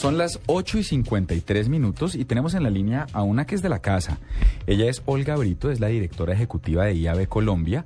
Son 0.00 0.16
las 0.16 0.40
8 0.46 0.78
y 0.78 0.82
53 0.82 1.68
minutos 1.68 2.14
y 2.14 2.24
tenemos 2.24 2.54
en 2.54 2.62
la 2.62 2.70
línea 2.70 3.06
a 3.12 3.22
una 3.22 3.44
que 3.44 3.54
es 3.54 3.60
de 3.60 3.68
la 3.68 3.80
casa. 3.80 4.16
Ella 4.66 4.88
es 4.88 5.02
Olga 5.04 5.36
Brito, 5.36 5.70
es 5.70 5.78
la 5.78 5.88
directora 5.88 6.32
ejecutiva 6.32 6.86
de 6.86 6.94
IAB 6.94 7.28
Colombia. 7.28 7.84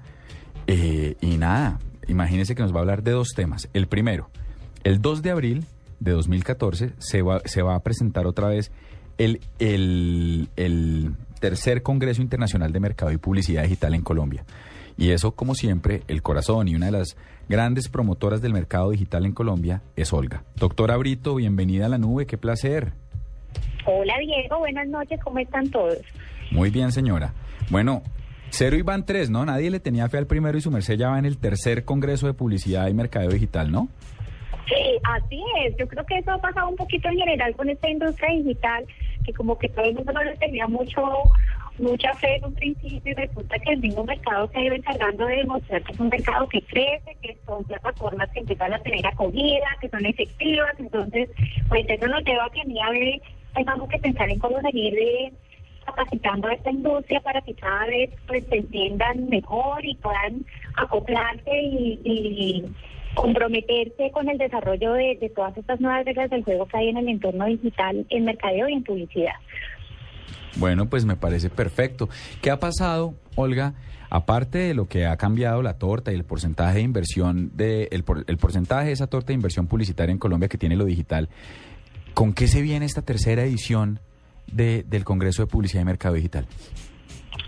Eh, 0.69 1.17
y 1.21 1.39
nada, 1.39 1.81
imagínense 2.07 2.55
que 2.55 2.63
nos 2.63 2.73
va 2.73 2.77
a 2.77 2.81
hablar 2.83 3.03
de 3.03 3.11
dos 3.11 3.31
temas. 3.35 3.69
El 3.73 3.89
primero, 3.89 4.31
el 4.85 5.03
2 5.03 5.23
de 5.23 5.31
abril 5.33 5.65
de 5.99 6.13
2014 6.13 6.93
se 6.99 7.23
va, 7.23 7.43
se 7.47 7.63
va 7.63 7.75
a 7.75 7.83
presentar 7.83 8.29
otra 8.29 8.47
vez 8.47 8.71
el, 9.19 9.41
el, 9.59 10.51
el 10.55 11.17
tercer 11.41 11.83
Congreso 11.83 12.23
Internacional 12.23 12.71
de 12.71 12.79
Mercado 12.79 13.11
y 13.11 13.17
Publicidad 13.17 13.65
Digital 13.65 13.93
en 13.93 14.03
Colombia. 14.03 14.45
Y 14.97 15.11
eso, 15.11 15.33
como 15.33 15.55
siempre, 15.55 16.03
el 16.09 16.23
corazón 16.23 16.69
y 16.69 16.75
una 16.75 16.87
de 16.87 16.93
las 16.93 17.17
grandes 17.49 17.89
promotoras 17.89 18.41
del 18.41 18.53
mercado 18.53 18.91
digital 18.91 19.27
en 19.27 19.33
Colombia 19.33 19.83
es 19.97 20.13
Olga. 20.13 20.45
Doctora 20.57 20.97
Brito, 20.97 21.35
bienvenida 21.35 21.87
a 21.87 21.89
la 21.89 21.99
nube, 21.99 22.27
qué 22.27 22.39
placer. 22.39 22.93
Hola 23.87 24.15
Diego, 24.19 24.59
buenas 24.59 24.89
noches, 24.89 25.21
¿cómo 25.23 25.39
están 25.39 25.69
todos? 25.71 25.99
Muy 26.51 26.71
bien, 26.71 26.93
señora. 26.93 27.35
Bueno, 27.71 28.03
cero 28.51 28.77
y 28.77 28.83
van 28.83 29.05
tres, 29.05 29.31
¿no? 29.31 29.45
Nadie 29.45 29.71
le 29.71 29.81
tenía 29.81 30.09
fe 30.09 30.19
al 30.19 30.27
primero 30.27 30.57
y 30.57 30.61
su 30.61 30.71
merced 30.71 30.97
ya 30.97 31.11
va 31.11 31.19
en 31.19 31.27
el 31.27 31.39
tercer 31.39 31.85
Congreso 31.85 32.27
de 32.27 32.35
Publicidad 32.35 32.89
y 32.89 32.95
Mercado 32.95 33.29
Digital, 33.29 33.71
¿no? 33.71 33.89
Sí, 34.67 34.99
así 35.03 35.43
es. 35.67 35.77
Yo 35.77 35.87
creo 35.87 36.05
que 36.07 36.19
eso 36.19 36.31
ha 36.31 36.39
pasado 36.39 36.69
un 36.69 36.77
poquito 36.77 37.09
en 37.09 37.19
general 37.19 37.55
con 37.57 37.69
esta 37.69 37.91
industria 37.91 38.35
digital, 38.37 38.87
que 39.25 39.33
como 39.35 39.59
que 39.59 39.69
todo 39.69 39.85
el 39.85 39.95
mundo 39.95 40.13
no 40.13 40.25
le 40.25 40.37
tenía 40.37 40.67
mucho 40.67 41.03
mucha 41.79 42.15
fe 42.15 42.37
en 42.37 42.45
un 42.45 42.55
principio 42.55 43.13
y 43.13 43.15
resulta 43.15 43.59
que 43.59 43.73
el 43.73 43.81
mismo 43.81 44.05
mercado 44.05 44.49
se 44.49 44.59
ha 44.59 44.63
ido 44.63 44.75
encargando 44.75 45.27
de 45.27 45.37
demostrar 45.37 45.83
que 45.83 45.93
es 45.93 46.01
un 46.01 46.09
mercado 46.09 46.49
que 46.49 46.63
crece, 46.63 47.17
que 47.21 47.37
son 47.47 47.65
plataformas 47.65 48.31
que 48.31 48.41
empiezan 48.41 48.73
a 48.73 48.79
tener 48.79 49.07
acogida, 49.07 49.67
que 49.81 49.89
son 49.89 50.07
efectivas. 50.07 50.73
Entonces, 50.79 51.29
pues 51.69 51.85
eso 51.89 52.07
nos 52.07 52.25
lleva 52.25 52.45
a 52.45 52.51
que 52.51 52.61
a 52.61 52.91
ver, 52.91 53.21
tengamos 53.55 53.89
que 53.89 53.99
pensar 53.99 54.31
en 54.31 54.39
cómo 54.39 54.61
seguir 54.61 54.95
de 54.95 55.33
capacitando 55.85 56.49
a 56.49 56.55
esta 56.55 56.71
industria 56.71 57.21
para 57.21 57.43
que 57.43 57.55
cada 57.55 57.87
vez 57.87 58.11
pues 58.27 58.45
se 58.47 58.57
entiendan 58.57 59.29
mejor 59.29 59.85
y 59.85 59.95
puedan 59.97 60.45
acoplarse 60.77 61.51
y, 61.63 62.65
comprometerse 63.15 64.11
con 64.11 64.29
el 64.29 64.39
desarrollo 64.39 64.95
de, 64.95 65.17
de, 65.21 65.29
todas 65.29 65.57
estas 65.57 65.81
nuevas 65.81 66.05
reglas 66.05 66.31
del 66.31 66.43
juego 66.43 66.67
que 66.67 66.79
hay 66.79 66.89
en 66.89 66.97
el 66.97 67.09
entorno 67.09 67.45
digital, 67.47 68.05
en 68.11 68.25
mercadeo 68.25 68.69
y 68.69 68.73
en 68.73 68.83
publicidad. 68.83 69.35
Bueno, 70.57 70.87
pues 70.87 71.05
me 71.05 71.17
parece 71.17 71.51
perfecto. 71.51 72.09
¿Qué 72.41 72.51
ha 72.51 72.59
pasado, 72.59 73.15
Olga? 73.35 73.75
Aparte 74.11 74.59
de 74.59 74.75
lo 74.75 74.87
que 74.87 75.07
ha 75.07 75.17
cambiado 75.17 75.63
la 75.63 75.79
torta 75.79 76.13
y 76.13 76.15
el 76.15 76.25
porcentaje 76.25 76.77
de 76.77 76.83
inversión 76.83 77.51
de 77.55 77.89
el, 77.91 78.05
el 78.29 78.37
porcentaje 78.37 78.87
de 78.87 78.93
esa 78.93 79.09
torta 79.09 79.29
de 79.29 79.35
inversión 79.35 79.67
publicitaria 79.67 80.13
en 80.13 80.19
Colombia 80.19 80.49
que 80.49 80.59
tiene 80.59 80.77
lo 80.77 80.85
digital, 80.85 81.29
¿con 82.13 82.33
qué 82.33 82.47
se 82.47 82.63
viene 82.63 82.87
esta 82.87 83.03
tercera 83.03 83.43
edición 83.43 83.99
de, 84.47 84.85
del 84.85 85.05
Congreso 85.05 85.43
de 85.43 85.49
Publicidad 85.49 85.83
y 85.83 85.87
Mercado 85.87 86.15
Digital? 86.15 86.47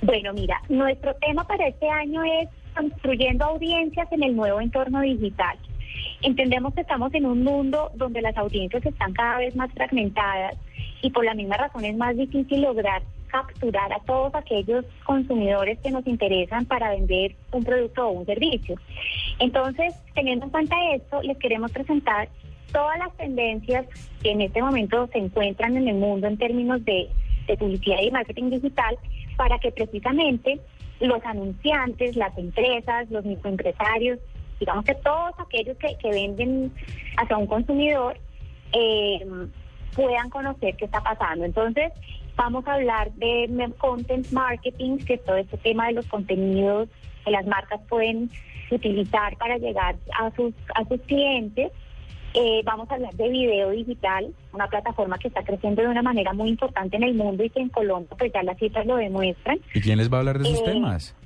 Bueno, 0.03 0.33
mira, 0.33 0.61
nuestro 0.69 1.15
tema 1.15 1.47
para 1.47 1.69
este 1.69 1.89
año 1.89 2.23
es 2.25 2.49
construyendo 2.75 3.45
audiencias 3.45 4.11
en 4.13 4.25
el 4.25 4.37
nuevo 4.37 4.61
entorno 4.61 5.01
digital. 5.01 5.57
Entendemos 6.23 6.75
que 6.75 6.81
estamos 6.81 7.15
en 7.15 7.27
un 7.27 7.43
mundo 7.45 7.91
donde 7.95 8.21
las 8.21 8.37
audiencias 8.37 8.85
están 8.85 9.13
cada 9.13 9.39
vez 9.39 9.55
más 9.55 9.71
fragmentadas 9.73 10.57
y 11.07 11.11
por 11.11 11.25
la 11.25 11.35
misma 11.35 11.57
razón 11.57 11.85
es 11.85 11.97
más 11.97 12.17
difícil 12.17 12.63
lograr 12.63 13.01
capturar 13.29 13.93
a 13.93 14.01
todos 14.01 14.35
aquellos 14.35 14.85
consumidores 15.05 15.79
que 15.79 15.91
nos 15.93 16.05
interesan 16.07 16.65
para 16.65 16.91
vender 16.91 17.37
un 17.53 17.63
producto 17.63 18.09
o 18.09 18.11
un 18.11 18.27
servicio. 18.27 18.77
Entonces, 19.39 19.95
teniendo 20.15 20.47
en 20.47 20.51
cuenta 20.51 20.75
esto, 20.95 21.23
les 21.23 21.39
queremos 21.39 21.71
presentar 21.71 22.29
todas 22.73 22.99
las 22.99 23.17
tendencias 23.17 23.87
que 24.21 24.33
en 24.33 24.41
este 24.41 24.61
momento 24.61 25.09
se 25.13 25.19
encuentran 25.19 25.77
en 25.77 25.87
el 25.87 25.95
mundo 25.95 26.27
en 26.27 26.39
términos 26.39 26.85
de, 26.85 27.09
publicidad 27.57 27.99
y 28.03 28.11
marketing 28.11 28.51
digital 28.51 28.99
para 29.37 29.61
que 29.61 29.71
precisamente 29.71 30.59
los 30.99 31.25
anunciantes, 31.25 32.17
las 32.17 32.37
empresas, 32.37 33.09
los 33.09 33.25
microempresarios, 33.25 34.19
digamos 34.59 34.85
que 34.85 34.95
todos 34.97 35.33
aquellos 35.39 35.77
que, 35.77 35.97
que 36.03 36.11
venden 36.11 36.73
hacia 37.17 37.37
un 37.37 37.47
consumidor, 37.47 38.19
eh, 38.73 39.25
puedan 39.97 40.31
conocer 40.31 40.77
qué 40.77 40.85
está 40.85 41.01
pasando. 41.01 41.45
Entonces, 41.45 41.91
vamos 42.37 42.67
a 42.69 42.75
hablar 42.75 43.11
de 43.15 43.49
content 43.79 44.31
marketing, 44.31 44.99
que 44.99 45.15
es 45.15 45.25
todo 45.25 45.37
este 45.37 45.57
tema 45.57 45.87
de 45.89 45.95
los 45.95 46.07
contenidos 46.07 46.89
que 47.25 47.31
las 47.33 47.47
marcas 47.47 47.81
pueden 47.89 48.31
utilizar 48.71 49.37
para 49.39 49.57
llegar 49.59 49.97
a 50.21 50.31
sus, 50.37 50.55
a 50.75 50.85
sus 50.87 51.01
clientes. 51.03 51.73
Eh, 52.35 52.61
vamos 52.65 52.91
a 52.91 52.95
hablar 52.97 53.15
de 53.15 53.29
video 53.31 53.71
digital, 53.71 54.27
una 54.53 54.67
plataforma 54.69 55.17
que 55.19 55.29
está 55.29 55.43
creciendo 55.43 55.81
de 55.81 55.89
una 55.89 56.03
manera 56.03 56.35
muy 56.35 56.51
importante 56.51 56.97
en 56.97 57.03
el 57.05 57.15
mundo 57.15 57.43
y 57.43 57.49
que 57.49 57.61
en 57.61 57.71
Colombia 57.71 58.15
pues 58.19 58.31
ya 58.33 58.43
las 58.43 58.59
cifras 58.59 58.85
lo 58.87 58.97
demuestran. 58.97 59.59
¿Y 59.73 59.81
quién 59.81 59.97
les 59.97 60.13
va 60.13 60.19
a 60.19 60.21
hablar 60.21 60.39
de 60.41 60.49
esos 60.51 60.61
Eh, 60.61 60.73
temas? 60.73 61.17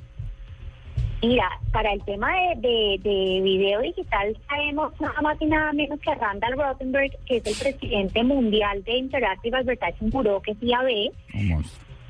Mira, 1.23 1.51
para 1.71 1.93
el 1.93 2.03
tema 2.05 2.33
de, 2.33 2.61
de, 2.61 3.01
de 3.03 3.41
video 3.43 3.81
digital 3.83 4.37
sabemos 4.49 4.99
nada 5.01 5.21
más 5.21 5.41
y 5.41 5.47
nada 5.47 5.73
menos 5.75 6.01
que 6.01 6.11
a 6.11 6.15
Randall 6.15 6.57
Rothenberg, 6.57 7.13
que 7.27 7.37
es 7.37 7.47
el 7.47 7.75
presidente 7.75 8.25
mundial 8.25 8.83
de 8.85 8.97
Interactive 8.97 9.59
Advertising 9.59 10.09
Bureau, 10.09 10.41
que 10.41 10.53
es 10.53 10.63
IAB, 10.63 11.13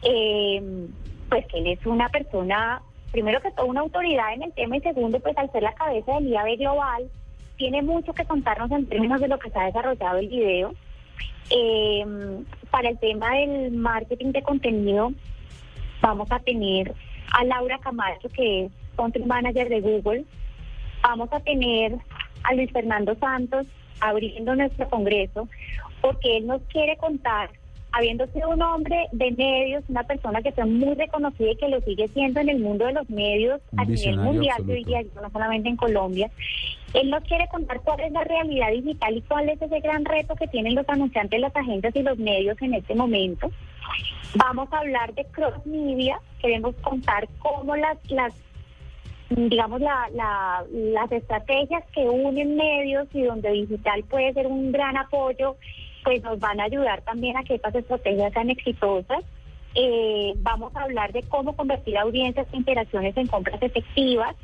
eh, 0.03 0.89
pues 1.29 1.47
que 1.47 1.59
él 1.59 1.67
es 1.67 1.85
una 1.87 2.09
persona, 2.09 2.83
primero 3.11 3.41
que 3.41 3.51
todo, 3.51 3.67
una 3.67 3.81
autoridad 3.81 4.33
en 4.33 4.45
el 4.45 4.53
tema 4.53 4.77
y 4.77 4.81
segundo, 4.81 5.19
pues 5.19 5.37
al 5.37 5.51
ser 5.51 5.65
la 5.65 5.75
cabeza 5.75 6.15
del 6.15 6.29
IAB 6.29 6.59
Global, 6.59 7.11
tiene 7.57 7.83
mucho 7.83 8.13
que 8.13 8.25
contarnos 8.25 8.71
en 8.71 8.87
términos 8.87 9.21
de 9.21 9.29
lo 9.29 9.41
que 9.41 9.51
se 9.51 9.59
ha 9.59 9.67
desarrollado 9.67 10.19
el 10.19 10.29
video. 10.29 10.73
Eh, 11.51 12.07
para 12.71 12.91
el 12.91 12.99
tema 13.01 13.35
del 13.35 13.73
marketing 13.73 14.31
de 14.31 14.43
contenido, 14.43 15.13
vamos 16.01 16.31
a 16.31 16.39
tener 16.39 16.95
a 17.33 17.45
Laura 17.45 17.79
Camacho, 17.79 18.29
que 18.29 18.67
es 18.67 18.73
Country 19.01 19.25
Manager 19.25 19.69
de 19.71 19.81
Google. 19.81 20.25
Vamos 21.03 21.33
a 21.33 21.41
tener 21.41 21.97
a 22.43 22.55
Luis 22.55 22.71
Fernando 22.71 23.15
Santos 23.15 23.67
abriendo 24.01 24.55
nuestro 24.55 24.89
congreso, 24.91 25.49
porque 26.03 26.37
él 26.37 26.47
nos 26.47 26.61
quiere 26.65 26.97
contar, 26.99 27.51
habiendo 27.93 28.27
sido 28.27 28.51
un 28.51 28.61
hombre 28.61 29.07
de 29.13 29.31
medios, 29.33 29.85
una 29.89 30.05
persona 30.05 30.43
que 30.43 30.53
fue 30.53 30.67
muy 30.67 30.95
reconocida 30.95 31.51
y 31.51 31.57
que 31.57 31.69
lo 31.69 31.81
sigue 31.81 32.09
siendo 32.09 32.41
en 32.41 32.51
el 32.51 32.61
mundo 32.61 32.85
de 32.87 32.93
los 32.93 33.09
medios 33.09 33.61
Un 33.73 33.81
a 33.81 33.85
nivel 33.85 34.19
mundial, 34.19 34.59
yo 34.67 34.75
diría, 34.75 35.03
no 35.21 35.31
solamente 35.31 35.71
en 35.71 35.77
Colombia. 35.77 36.31
Él 36.93 37.09
nos 37.09 37.25
quiere 37.25 37.49
contar 37.49 37.81
cuál 37.81 38.01
es 38.01 38.13
la 38.13 38.25
realidad 38.25 38.71
digital 38.71 39.17
y 39.17 39.23
cuál 39.23 39.49
es 39.49 39.63
ese 39.63 39.81
gran 39.81 40.05
reto 40.05 40.35
que 40.35 40.49
tienen 40.49 40.75
los 40.75 40.89
anunciantes, 40.89 41.41
las 41.41 41.57
agencias 41.57 41.97
y 41.97 42.03
los 42.03 42.19
medios 42.19 42.61
en 42.61 42.75
este 42.75 42.95
momento. 42.95 43.51
Vamos 44.35 44.73
a 44.73 44.79
hablar 44.79 45.15
de 45.15 45.25
cross 45.27 45.65
media, 45.65 46.21
queremos 46.41 46.75
contar 46.77 47.29
cómo 47.39 47.77
las, 47.77 47.99
las 48.11 48.35
digamos, 49.31 49.81
la, 49.81 50.09
la, 50.13 50.65
las 50.73 51.11
estrategias 51.13 51.85
que 51.93 52.01
unen 52.01 52.57
medios 52.57 53.09
y 53.13 53.23
donde 53.23 53.51
digital 53.53 54.03
puede 54.05 54.33
ser 54.33 54.47
un 54.49 54.73
gran 54.73 54.97
apoyo, 54.97 55.57
pues 56.03 56.23
nos 56.23 56.39
van 56.41 56.61
a 56.61 56.65
ayudar 56.65 57.03
también 57.03 57.37
a 57.37 57.45
que 57.45 57.55
estas 57.55 57.75
estrategias 57.75 58.33
sean 58.33 58.51
exitosas. 58.51 59.25
Eh, 59.77 60.33
vamos 60.39 60.75
a 60.75 60.83
hablar 60.83 61.13
de 61.13 61.23
cómo 61.23 61.55
convertir 61.55 61.97
audiencias 61.97 62.49
e 62.53 62.57
interacciones 62.57 63.17
en 63.17 63.29
compras 63.29 63.63
efectivas. 63.63 64.35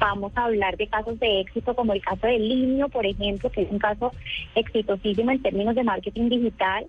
Vamos 0.00 0.32
a 0.36 0.44
hablar 0.44 0.76
de 0.78 0.86
casos 0.86 1.18
de 1.20 1.40
éxito 1.40 1.74
como 1.74 1.92
el 1.92 2.00
caso 2.00 2.26
de 2.26 2.38
Linio, 2.38 2.88
por 2.88 3.04
ejemplo, 3.04 3.50
que 3.50 3.62
es 3.62 3.70
un 3.70 3.78
caso 3.78 4.12
exitosísimo 4.54 5.32
en 5.32 5.42
términos 5.42 5.74
de 5.74 5.84
marketing 5.84 6.30
digital. 6.30 6.86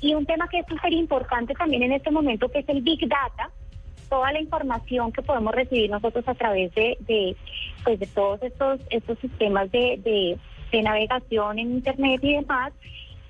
Y 0.00 0.14
un 0.14 0.26
tema 0.26 0.48
que 0.48 0.58
es 0.60 0.66
súper 0.66 0.92
importante 0.92 1.54
también 1.54 1.84
en 1.84 1.92
este 1.92 2.10
momento, 2.10 2.48
que 2.48 2.60
es 2.60 2.68
el 2.68 2.80
Big 2.82 3.06
Data, 3.06 3.50
toda 4.08 4.32
la 4.32 4.40
información 4.40 5.12
que 5.12 5.22
podemos 5.22 5.54
recibir 5.54 5.90
nosotros 5.90 6.26
a 6.26 6.34
través 6.34 6.74
de, 6.74 6.96
de, 7.00 7.36
pues 7.84 8.00
de 8.00 8.06
todos 8.06 8.42
estos, 8.42 8.80
estos 8.90 9.18
sistemas 9.18 9.70
de, 9.70 10.00
de, 10.02 10.38
de 10.72 10.82
navegación 10.82 11.58
en 11.58 11.72
Internet 11.72 12.20
y 12.22 12.34
demás, 12.34 12.72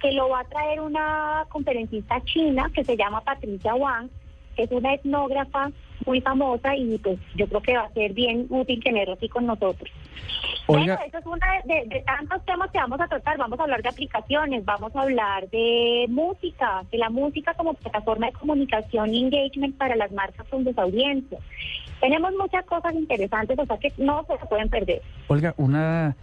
que 0.00 0.12
lo 0.12 0.28
va 0.28 0.40
a 0.40 0.44
traer 0.44 0.80
una 0.80 1.46
conferencista 1.48 2.20
china 2.24 2.70
que 2.74 2.84
se 2.84 2.96
llama 2.96 3.20
Patricia 3.20 3.74
Wang, 3.74 4.08
es 4.64 4.70
una 4.72 4.94
etnógrafa 4.94 5.70
muy 6.06 6.20
famosa 6.20 6.74
y 6.76 6.98
pues 6.98 7.18
yo 7.34 7.46
creo 7.46 7.60
que 7.60 7.76
va 7.76 7.84
a 7.84 7.92
ser 7.92 8.12
bien 8.12 8.46
útil 8.48 8.82
tenerlo 8.82 9.14
aquí 9.14 9.28
con 9.28 9.46
nosotros. 9.46 9.90
Oiga. 10.66 10.96
Bueno, 10.96 11.08
eso 11.08 11.18
es 11.18 11.26
uno 11.26 11.36
de, 11.64 11.94
de 11.94 12.00
tantos 12.02 12.44
temas 12.44 12.70
que 12.70 12.78
vamos 12.78 13.00
a 13.00 13.08
tratar. 13.08 13.38
Vamos 13.38 13.58
a 13.58 13.62
hablar 13.62 13.82
de 13.82 13.88
aplicaciones, 13.88 14.64
vamos 14.64 14.94
a 14.94 15.02
hablar 15.02 15.48
de 15.50 16.06
música, 16.08 16.84
de 16.90 16.98
la 16.98 17.10
música 17.10 17.54
como 17.54 17.74
plataforma 17.74 18.26
de 18.26 18.32
comunicación 18.32 19.14
y 19.14 19.24
engagement 19.24 19.76
para 19.76 19.96
las 19.96 20.12
marcas 20.12 20.46
con 20.48 20.64
sus 20.64 20.76
audiencias. 20.78 21.40
Tenemos 22.00 22.32
muchas 22.38 22.64
cosas 22.64 22.94
interesantes, 22.94 23.58
o 23.58 23.66
sea 23.66 23.78
que 23.78 23.92
no 23.98 24.24
se 24.26 24.46
pueden 24.46 24.68
perder. 24.68 25.02
Olga, 25.26 25.54
una 25.56 26.16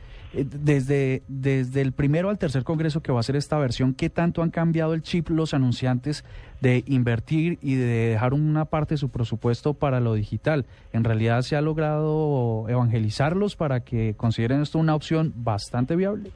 desde, 0.43 1.23
desde 1.27 1.81
el 1.81 1.93
primero 1.93 2.29
al 2.29 2.37
tercer 2.37 2.63
congreso 2.63 3.01
que 3.01 3.11
va 3.11 3.19
a 3.19 3.23
ser 3.23 3.35
esta 3.35 3.57
versión, 3.57 3.93
¿qué 3.93 4.09
tanto 4.09 4.41
han 4.41 4.51
cambiado 4.51 4.93
el 4.93 5.01
chip 5.01 5.29
los 5.29 5.53
anunciantes 5.53 6.25
de 6.61 6.83
invertir 6.87 7.57
y 7.61 7.75
de 7.75 7.85
dejar 8.09 8.33
una 8.33 8.65
parte 8.65 8.95
de 8.95 8.97
su 8.97 9.09
presupuesto 9.09 9.73
para 9.73 9.99
lo 9.99 10.13
digital? 10.13 10.65
¿En 10.91 11.03
realidad 11.03 11.41
se 11.41 11.55
ha 11.55 11.61
logrado 11.61 12.65
evangelizarlos 12.67 13.55
para 13.55 13.81
que 13.81 14.15
consideren 14.17 14.61
esto 14.61 14.79
una 14.79 14.95
opción 14.95 15.33
bastante 15.35 15.95
viable? 15.95 16.31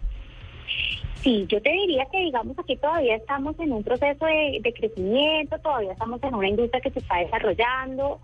Sí, 1.21 1.45
yo 1.49 1.61
te 1.61 1.69
diría 1.69 2.05
que 2.09 2.19
digamos 2.19 2.57
aquí 2.57 2.77
todavía 2.77 3.17
estamos 3.17 3.59
en 3.59 3.73
un 3.73 3.83
proceso 3.83 4.25
de, 4.25 4.59
de, 4.61 4.73
crecimiento, 4.73 5.59
todavía 5.59 5.91
estamos 5.91 6.23
en 6.23 6.33
una 6.33 6.47
industria 6.47 6.79
que 6.79 6.91
se 6.91 6.99
está 6.99 7.17
desarrollando, 7.17 8.21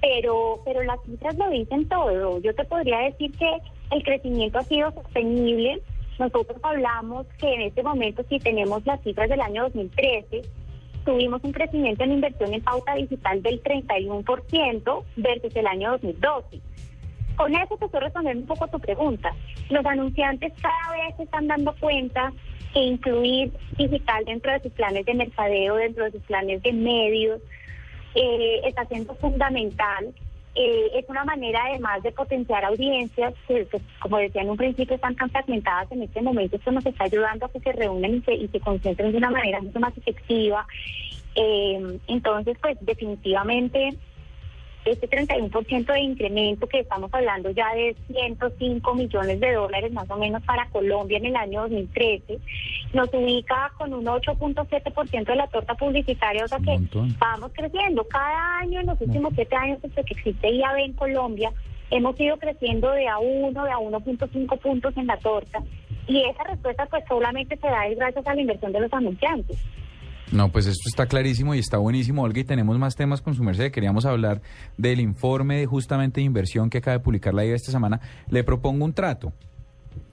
pero, 0.00 0.60
pero 0.64 0.84
las 0.84 1.02
cifras 1.02 1.36
lo 1.36 1.50
dicen 1.50 1.88
todo. 1.88 2.38
Yo 2.40 2.54
te 2.54 2.64
podría 2.64 2.98
decir 3.00 3.32
que 3.32 3.50
el 3.90 4.02
crecimiento 4.02 4.58
ha 4.58 4.62
sido 4.62 4.92
sostenible. 4.92 5.80
Nosotros 6.18 6.58
hablamos 6.62 7.26
que 7.38 7.52
en 7.52 7.62
este 7.62 7.82
momento, 7.82 8.24
si 8.28 8.38
tenemos 8.38 8.84
las 8.86 9.02
cifras 9.02 9.28
del 9.28 9.40
año 9.40 9.64
2013, 9.64 10.42
tuvimos 11.04 11.42
un 11.44 11.52
crecimiento 11.52 12.04
en 12.04 12.12
inversión 12.12 12.52
en 12.52 12.62
pauta 12.62 12.94
digital 12.94 13.42
del 13.42 13.62
31% 13.62 15.04
versus 15.16 15.56
el 15.56 15.66
año 15.66 15.92
2012. 15.92 16.60
Con 17.36 17.54
eso 17.54 17.76
te 17.76 17.84
estoy 17.84 18.00
respondiendo 18.00 18.40
un 18.42 18.48
poco 18.48 18.66
tu 18.68 18.80
pregunta. 18.80 19.34
Los 19.68 19.84
anunciantes 19.84 20.52
cada 20.60 20.96
vez 20.96 21.16
se 21.16 21.24
están 21.24 21.46
dando 21.46 21.74
cuenta 21.78 22.32
que 22.72 22.80
incluir 22.80 23.52
digital 23.76 24.24
dentro 24.24 24.52
de 24.52 24.60
sus 24.60 24.72
planes 24.72 25.04
de 25.04 25.14
mercadeo, 25.14 25.76
dentro 25.76 26.04
de 26.04 26.12
sus 26.12 26.22
planes 26.22 26.62
de 26.62 26.72
medios, 26.72 27.40
eh, 28.14 28.60
está 28.64 28.86
siendo 28.86 29.14
fundamental. 29.16 30.14
Eh, 30.58 30.90
es 30.94 31.08
una 31.10 31.22
manera 31.22 31.60
además 31.66 32.02
de 32.02 32.12
potenciar 32.12 32.64
audiencias 32.64 33.34
que, 33.46 33.68
como 34.00 34.16
decía 34.16 34.40
en 34.40 34.48
un 34.48 34.56
principio, 34.56 34.94
están 34.94 35.14
tan 35.14 35.28
fragmentadas 35.30 35.92
en 35.92 36.02
este 36.02 36.22
momento. 36.22 36.56
Esto 36.56 36.72
nos 36.72 36.86
está 36.86 37.04
ayudando 37.04 37.44
a 37.44 37.50
que 37.50 37.60
se 37.60 37.72
reúnan 37.72 38.14
y 38.14 38.22
se, 38.22 38.34
y 38.34 38.48
se 38.48 38.60
concentren 38.60 39.12
de 39.12 39.18
una 39.18 39.30
manera 39.30 39.60
mucho 39.60 39.78
más 39.80 39.96
efectiva. 39.98 40.66
Eh, 41.34 41.98
entonces, 42.06 42.56
pues 42.62 42.78
definitivamente 42.80 43.98
este 44.86 45.08
31% 45.08 45.86
de 45.86 46.00
incremento 46.00 46.66
que 46.66 46.80
estamos 46.80 47.12
hablando 47.12 47.50
ya 47.50 47.74
de 47.74 47.96
105 48.08 48.94
millones 48.94 49.40
de 49.40 49.52
dólares 49.52 49.92
más 49.92 50.08
o 50.10 50.16
menos 50.16 50.42
para 50.44 50.68
Colombia 50.70 51.18
en 51.18 51.26
el 51.26 51.36
año 51.36 51.62
2013, 51.62 52.38
nos 52.92 53.12
ubica 53.12 53.72
con 53.76 53.92
un 53.92 54.04
8.7% 54.04 55.24
de 55.24 55.36
la 55.36 55.46
torta 55.48 55.74
publicitaria, 55.74 56.44
o 56.44 56.48
sea 56.48 56.58
que 56.58 56.78
vamos 57.18 57.52
creciendo. 57.52 58.04
Cada 58.04 58.58
año 58.58 58.80
en 58.80 58.86
los 58.86 59.00
últimos 59.00 59.32
siete 59.34 59.56
años 59.56 59.82
desde 59.82 60.04
que 60.04 60.14
existe 60.14 60.50
IAB 60.50 60.78
en 60.78 60.92
Colombia, 60.92 61.52
hemos 61.90 62.18
ido 62.20 62.36
creciendo 62.38 62.90
de 62.92 63.08
a 63.08 63.18
1, 63.18 63.64
de 63.64 63.70
a 63.70 63.76
1.5 63.76 64.58
puntos 64.58 64.96
en 64.96 65.06
la 65.06 65.16
torta. 65.18 65.62
Y 66.08 66.22
esa 66.22 66.44
respuesta 66.44 66.86
pues 66.86 67.04
solamente 67.08 67.56
se 67.56 67.66
da 67.66 67.88
gracias 67.88 68.26
a 68.26 68.34
la 68.34 68.40
inversión 68.40 68.72
de 68.72 68.80
los 68.80 68.92
anunciantes. 68.92 69.58
No, 70.32 70.50
pues 70.50 70.66
esto 70.66 70.88
está 70.88 71.06
clarísimo 71.06 71.54
y 71.54 71.60
está 71.60 71.78
buenísimo, 71.78 72.22
Olga, 72.22 72.40
y 72.40 72.44
tenemos 72.44 72.78
más 72.78 72.96
temas 72.96 73.20
con 73.20 73.34
su 73.34 73.44
merced. 73.44 73.70
Queríamos 73.70 74.04
hablar 74.04 74.42
del 74.76 75.00
informe 75.00 75.58
de 75.58 75.66
justamente 75.66 76.20
de 76.20 76.24
inversión 76.24 76.68
que 76.68 76.78
acaba 76.78 76.98
de 76.98 77.04
publicar 77.04 77.32
la 77.32 77.44
IVA 77.44 77.54
esta 77.54 77.70
semana. 77.70 78.00
Le 78.28 78.42
propongo 78.42 78.84
un 78.84 78.92
trato. 78.92 79.32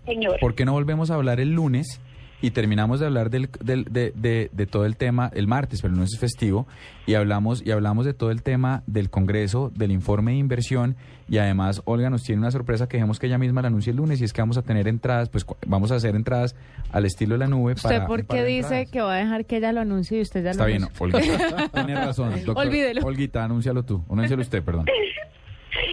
Señor. 0.06 0.40
¿Por 0.40 0.54
qué 0.54 0.66
no 0.66 0.74
volvemos 0.74 1.10
a 1.10 1.16
hablar 1.16 1.40
el 1.40 1.54
lunes? 1.54 2.00
Y 2.44 2.52
terminamos 2.52 3.00
de 3.00 3.06
hablar 3.06 3.30
del, 3.30 3.48
del, 3.62 3.86
de, 3.86 4.12
de, 4.14 4.50
de, 4.52 4.66
todo 4.66 4.86
el 4.86 4.98
tema 4.98 5.32
el 5.34 5.48
martes, 5.48 5.82
pero 5.82 5.96
no 5.96 6.04
es 6.04 6.20
festivo, 6.20 6.68
y 7.06 7.14
hablamos, 7.14 7.66
y 7.66 7.72
hablamos 7.72 8.06
de 8.06 8.14
todo 8.14 8.32
el 8.32 8.44
tema 8.44 8.84
del 8.86 9.10
Congreso, 9.10 9.72
del 9.74 9.94
informe 9.94 10.34
de 10.34 10.40
inversión, 10.40 10.98
y 11.30 11.38
además 11.38 11.82
Olga 11.86 12.10
nos 12.10 12.24
tiene 12.24 12.42
una 12.42 12.52
sorpresa 12.52 12.90
que 12.90 12.98
dejemos 12.98 13.18
que 13.18 13.28
ella 13.28 13.38
misma 13.38 13.62
la 13.62 13.70
anuncie 13.70 13.92
el 13.92 13.96
lunes, 13.96 14.20
y 14.20 14.26
es 14.26 14.34
que 14.34 14.42
vamos 14.42 14.58
a 14.58 14.62
tener 14.62 14.90
entradas, 14.90 15.30
pues 15.30 15.46
vamos 15.66 15.94
a 15.94 15.96
hacer 15.96 16.18
entradas 16.18 16.54
al 16.92 17.06
estilo 17.06 17.36
de 17.36 17.40
la 17.40 17.48
nube. 17.48 17.76
¿Usted 17.76 17.90
para, 17.90 18.08
por 18.08 18.20
qué 18.20 18.26
para 18.26 18.44
dice 18.44 18.64
entradas. 18.64 18.92
que 18.92 19.02
va 19.02 19.14
a 19.14 19.18
dejar 19.20 19.46
que 19.46 19.56
ella 19.56 19.72
lo 19.72 19.80
anuncie 19.80 20.18
y 20.18 20.22
usted 20.22 20.44
ya 20.44 20.52
Está 20.52 20.64
lo 20.64 20.68
bien, 20.68 20.84
anunció? 20.84 21.06
Olguita, 21.06 21.70
tiene 21.74 21.96
razón. 21.96 22.34
Doctor, 22.46 22.68
Olvídelo. 22.68 23.06
Olguita, 23.06 23.46
anúncialo 23.46 23.84
tú, 23.84 24.04
anúncialo 24.10 24.42
usted, 24.42 24.62
perdón. 24.62 24.86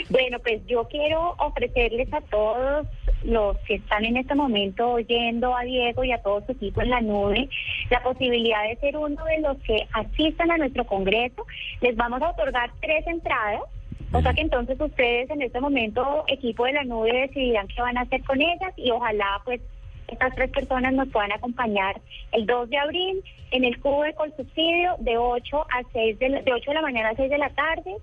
Bueno, 0.09 0.39
pues 0.41 0.65
yo 0.67 0.87
quiero 0.89 1.35
ofrecerles 1.39 2.13
a 2.13 2.21
todos 2.23 2.87
los 3.25 3.57
que 3.59 3.75
están 3.75 4.05
en 4.05 4.17
este 4.17 4.35
momento 4.35 4.93
oyendo 4.93 5.57
a 5.57 5.63
Diego 5.63 6.05
y 6.05 6.13
a 6.13 6.23
todo 6.23 6.45
su 6.47 6.53
equipo 6.53 6.83
en 6.83 6.91
la 6.91 7.01
nube 7.01 7.49
la 7.91 8.03
posibilidad 8.03 8.63
de 8.69 8.77
ser 8.77 8.97
uno 8.97 9.25
de 9.25 9.41
los 9.41 9.59
que 9.59 9.87
asistan 9.93 10.51
a 10.51 10.59
nuestro 10.59 10.85
congreso. 10.85 11.47
Les 11.81 11.97
vamos 11.97 12.23
a 12.23 12.31
otorgar 12.31 12.71
tres 12.81 13.07
entradas. 13.07 13.63
O 14.13 14.21
sea 14.21 14.35
que 14.35 14.41
entonces 14.41 14.81
ustedes 14.81 15.31
en 15.31 15.43
este 15.43 15.61
momento, 15.61 16.25
equipo 16.27 16.65
de 16.65 16.73
la 16.73 16.83
nube, 16.83 17.13
decidirán 17.13 17.69
qué 17.69 17.81
van 17.81 17.97
a 17.97 18.03
hacer 18.03 18.23
con 18.25 18.41
ellas 18.41 18.73
y 18.77 18.91
ojalá 18.91 19.41
pues 19.45 19.61
estas 20.09 20.35
tres 20.35 20.51
personas 20.51 20.93
nos 20.93 21.09
puedan 21.09 21.31
acompañar 21.31 22.01
el 22.33 22.45
2 22.45 22.71
de 22.71 22.79
abril 22.79 23.23
en 23.53 23.65
el 23.65 23.79
cubo 23.79 24.03
de 24.03 24.15
subsidio 24.37 24.97
de 24.99 25.17
8 25.17 25.61
a 25.61 25.83
6 25.93 26.19
de, 26.19 26.29
de 26.43 26.53
8 26.53 26.71
de 26.71 26.75
la 26.75 26.83
mañana 26.83 27.11
a 27.11 27.17
6 27.17 27.31
de 27.31 27.39
la 27.39 27.51
tarde. 27.51 27.95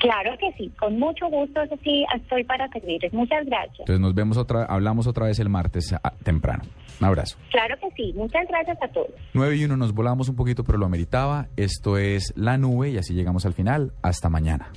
Claro 0.00 0.36
que 0.38 0.52
sí, 0.56 0.70
con 0.78 0.98
mucho 0.98 1.28
gusto, 1.28 1.60
eso 1.62 1.76
sí, 1.82 2.04
estoy 2.14 2.44
para 2.44 2.68
servirles. 2.68 3.12
Muchas 3.12 3.44
gracias. 3.46 3.80
Entonces 3.80 4.00
nos 4.00 4.14
vemos 4.14 4.36
otra, 4.36 4.64
hablamos 4.64 5.06
otra 5.06 5.26
vez 5.26 5.38
el 5.40 5.48
martes 5.48 5.92
a, 5.92 6.10
temprano. 6.22 6.62
Un 7.00 7.06
abrazo. 7.06 7.36
Claro 7.50 7.76
que 7.80 7.90
sí, 7.96 8.12
muchas 8.14 8.46
gracias 8.48 8.78
a 8.82 8.88
todos. 8.88 9.10
9 9.34 9.56
y 9.56 9.64
1 9.64 9.76
nos 9.76 9.92
volamos 9.92 10.28
un 10.28 10.36
poquito, 10.36 10.64
pero 10.64 10.78
lo 10.78 10.86
ameritaba. 10.86 11.48
Esto 11.56 11.98
es 11.98 12.32
La 12.36 12.58
Nube 12.58 12.90
y 12.90 12.98
así 12.98 13.14
llegamos 13.14 13.46
al 13.46 13.54
final. 13.54 13.92
Hasta 14.02 14.28
mañana. 14.28 14.70